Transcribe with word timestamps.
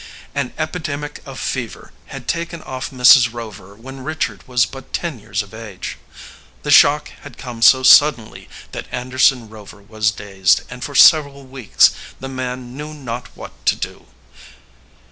An 0.33 0.51
epidemic 0.57 1.21
of 1.27 1.39
fever 1.39 1.91
had 2.07 2.27
taken 2.27 2.63
off 2.63 2.89
Mrs. 2.89 3.31
Rover 3.31 3.75
when 3.75 4.03
Richard 4.03 4.47
was 4.47 4.65
but 4.65 4.93
ten 4.93 5.19
years 5.19 5.43
of 5.43 5.53
age. 5.53 5.99
The 6.63 6.71
shock 6.71 7.09
had 7.21 7.37
come 7.37 7.61
so 7.61 7.83
suddenly 7.83 8.49
that 8.71 8.87
Anderson 8.91 9.47
Rover 9.47 9.83
was 9.83 10.09
dazed, 10.09 10.61
and 10.71 10.83
for 10.83 10.95
several 10.95 11.45
weeks 11.45 11.91
the 12.19 12.27
man 12.27 12.75
knew 12.75 12.95
not 12.95 13.27
what 13.35 13.63
to 13.67 13.75
do. 13.75 14.07